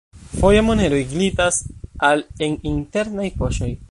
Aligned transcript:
Foje, 0.37 0.61
moneroj 0.69 1.01
glitas 1.11 1.59
al 2.09 2.25
en 2.47 2.57
internaj 2.73 3.31
poŝoj. 3.43 3.73